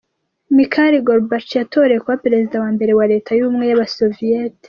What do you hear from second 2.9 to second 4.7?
wa Leta y’ubumwe y’abasoviyeti.